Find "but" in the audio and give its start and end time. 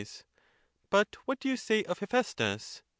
0.89-1.15